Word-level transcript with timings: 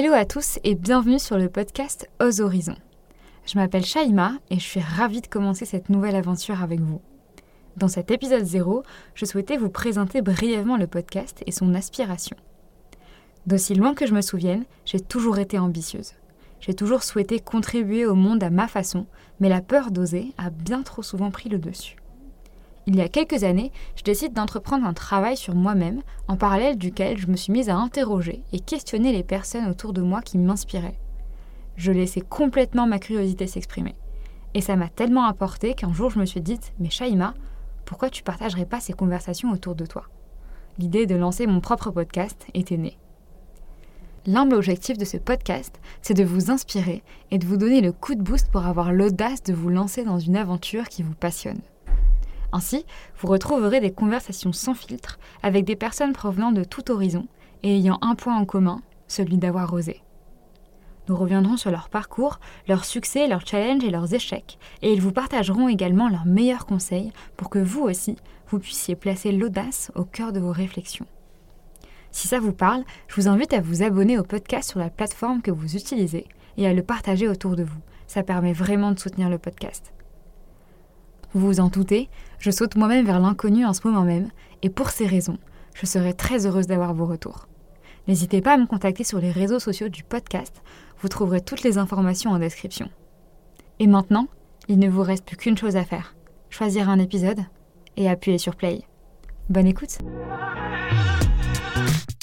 Hello 0.00 0.12
à 0.12 0.24
tous 0.24 0.60
et 0.62 0.76
bienvenue 0.76 1.18
sur 1.18 1.38
le 1.38 1.48
podcast 1.48 2.08
Aux 2.22 2.40
Horizons. 2.40 2.76
Je 3.44 3.58
m'appelle 3.58 3.84
Shaima 3.84 4.34
et 4.48 4.54
je 4.54 4.64
suis 4.64 4.78
ravie 4.78 5.22
de 5.22 5.26
commencer 5.26 5.64
cette 5.64 5.88
nouvelle 5.88 6.14
aventure 6.14 6.62
avec 6.62 6.78
vous. 6.78 7.00
Dans 7.76 7.88
cet 7.88 8.12
épisode 8.12 8.44
0, 8.44 8.84
je 9.16 9.24
souhaitais 9.24 9.56
vous 9.56 9.70
présenter 9.70 10.22
brièvement 10.22 10.76
le 10.76 10.86
podcast 10.86 11.42
et 11.46 11.50
son 11.50 11.74
aspiration. 11.74 12.36
D'aussi 13.48 13.74
loin 13.74 13.92
que 13.92 14.06
je 14.06 14.14
me 14.14 14.20
souvienne, 14.20 14.66
j'ai 14.84 15.00
toujours 15.00 15.40
été 15.40 15.58
ambitieuse. 15.58 16.12
J'ai 16.60 16.74
toujours 16.74 17.02
souhaité 17.02 17.40
contribuer 17.40 18.06
au 18.06 18.14
monde 18.14 18.44
à 18.44 18.50
ma 18.50 18.68
façon, 18.68 19.04
mais 19.40 19.48
la 19.48 19.62
peur 19.62 19.90
d'oser 19.90 20.32
a 20.38 20.50
bien 20.50 20.84
trop 20.84 21.02
souvent 21.02 21.32
pris 21.32 21.48
le 21.48 21.58
dessus. 21.58 21.96
Il 22.88 22.96
y 22.96 23.02
a 23.02 23.08
quelques 23.10 23.44
années, 23.44 23.70
je 23.96 24.02
décide 24.02 24.32
d'entreprendre 24.32 24.86
un 24.86 24.94
travail 24.94 25.36
sur 25.36 25.54
moi-même, 25.54 26.00
en 26.26 26.38
parallèle 26.38 26.78
duquel 26.78 27.18
je 27.18 27.26
me 27.26 27.36
suis 27.36 27.52
mise 27.52 27.68
à 27.68 27.76
interroger 27.76 28.42
et 28.54 28.60
questionner 28.60 29.12
les 29.12 29.22
personnes 29.22 29.68
autour 29.68 29.92
de 29.92 30.00
moi 30.00 30.22
qui 30.22 30.38
m'inspiraient. 30.38 30.98
Je 31.76 31.92
laissais 31.92 32.22
complètement 32.22 32.86
ma 32.86 32.98
curiosité 32.98 33.46
s'exprimer. 33.46 33.94
Et 34.54 34.62
ça 34.62 34.74
m'a 34.74 34.88
tellement 34.88 35.24
apporté 35.24 35.74
qu'un 35.74 35.92
jour 35.92 36.08
je 36.08 36.18
me 36.18 36.24
suis 36.24 36.40
dit 36.40 36.58
Mais 36.78 36.88
Shaima, 36.88 37.34
pourquoi 37.84 38.08
tu 38.08 38.22
partagerais 38.22 38.64
pas 38.64 38.80
ces 38.80 38.94
conversations 38.94 39.52
autour 39.52 39.74
de 39.74 39.84
toi? 39.84 40.04
L'idée 40.78 41.04
de 41.04 41.14
lancer 41.14 41.46
mon 41.46 41.60
propre 41.60 41.90
podcast 41.90 42.46
était 42.54 42.78
née. 42.78 42.96
L'humble 44.26 44.54
objectif 44.54 44.96
de 44.96 45.04
ce 45.04 45.18
podcast, 45.18 45.78
c'est 46.00 46.14
de 46.14 46.24
vous 46.24 46.50
inspirer 46.50 47.02
et 47.32 47.36
de 47.36 47.44
vous 47.44 47.58
donner 47.58 47.82
le 47.82 47.92
coup 47.92 48.14
de 48.14 48.22
boost 48.22 48.50
pour 48.50 48.64
avoir 48.64 48.94
l'audace 48.94 49.42
de 49.42 49.52
vous 49.52 49.68
lancer 49.68 50.04
dans 50.04 50.18
une 50.18 50.36
aventure 50.36 50.88
qui 50.88 51.02
vous 51.02 51.14
passionne. 51.14 51.60
Ainsi, 52.52 52.84
vous 53.18 53.28
retrouverez 53.28 53.80
des 53.80 53.92
conversations 53.92 54.52
sans 54.52 54.74
filtre 54.74 55.18
avec 55.42 55.64
des 55.64 55.76
personnes 55.76 56.12
provenant 56.12 56.52
de 56.52 56.64
tout 56.64 56.90
horizon 56.90 57.26
et 57.62 57.76
ayant 57.76 57.98
un 58.00 58.14
point 58.14 58.36
en 58.36 58.44
commun, 58.44 58.80
celui 59.06 59.36
d'avoir 59.36 59.72
osé. 59.72 60.02
Nous 61.08 61.16
reviendrons 61.16 61.56
sur 61.56 61.70
leur 61.70 61.88
parcours, 61.88 62.38
leurs 62.68 62.84
succès, 62.84 63.28
leurs 63.28 63.46
challenges 63.46 63.84
et 63.84 63.90
leurs 63.90 64.12
échecs, 64.12 64.58
et 64.82 64.92
ils 64.92 65.00
vous 65.00 65.12
partageront 65.12 65.68
également 65.68 66.08
leurs 66.08 66.26
meilleurs 66.26 66.66
conseils 66.66 67.12
pour 67.36 67.48
que 67.48 67.58
vous 67.58 67.80
aussi, 67.80 68.16
vous 68.48 68.58
puissiez 68.58 68.94
placer 68.94 69.32
l'audace 69.32 69.90
au 69.94 70.04
cœur 70.04 70.32
de 70.32 70.40
vos 70.40 70.52
réflexions. 70.52 71.06
Si 72.10 72.28
ça 72.28 72.40
vous 72.40 72.52
parle, 72.52 72.84
je 73.08 73.16
vous 73.16 73.28
invite 73.28 73.52
à 73.52 73.60
vous 73.60 73.82
abonner 73.82 74.18
au 74.18 74.22
podcast 74.22 74.70
sur 74.70 74.80
la 74.80 74.90
plateforme 74.90 75.42
que 75.42 75.50
vous 75.50 75.76
utilisez 75.76 76.26
et 76.56 76.66
à 76.66 76.74
le 76.74 76.82
partager 76.82 77.28
autour 77.28 77.56
de 77.56 77.64
vous. 77.64 77.80
Ça 78.06 78.22
permet 78.22 78.52
vraiment 78.52 78.92
de 78.92 78.98
soutenir 78.98 79.28
le 79.28 79.38
podcast. 79.38 79.92
Vous 81.34 81.46
vous 81.46 81.60
en 81.60 81.68
doutez, 81.68 82.08
je 82.38 82.50
saute 82.50 82.76
moi-même 82.76 83.04
vers 83.04 83.20
l'inconnu 83.20 83.66
en 83.66 83.72
ce 83.72 83.86
moment 83.86 84.02
même, 84.02 84.30
et 84.62 84.70
pour 84.70 84.90
ces 84.90 85.06
raisons, 85.06 85.38
je 85.74 85.86
serai 85.86 86.14
très 86.14 86.46
heureuse 86.46 86.66
d'avoir 86.66 86.94
vos 86.94 87.06
retours. 87.06 87.48
N'hésitez 88.06 88.40
pas 88.40 88.54
à 88.54 88.56
me 88.56 88.66
contacter 88.66 89.04
sur 89.04 89.20
les 89.20 89.30
réseaux 89.30 89.58
sociaux 89.58 89.88
du 89.88 90.02
podcast, 90.02 90.62
vous 91.00 91.08
trouverez 91.08 91.40
toutes 91.40 91.62
les 91.62 91.78
informations 91.78 92.30
en 92.30 92.38
description. 92.38 92.88
Et 93.78 93.86
maintenant, 93.86 94.26
il 94.68 94.78
ne 94.78 94.88
vous 94.88 95.02
reste 95.02 95.24
plus 95.24 95.36
qu'une 95.36 95.58
chose 95.58 95.76
à 95.76 95.84
faire, 95.84 96.14
choisir 96.50 96.88
un 96.88 96.98
épisode 96.98 97.40
et 97.96 98.08
appuyer 98.08 98.38
sur 98.38 98.56
play. 98.56 98.82
Bonne 99.48 99.66
écoute 99.66 99.98